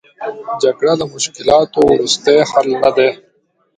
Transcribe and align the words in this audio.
جګړه 0.61 0.93
د 0.99 1.03
مشکلاتو 1.13 1.79
وروستۍ 1.91 2.37
حل 2.49 2.67
نه 2.83 2.89
دی. 2.97 3.09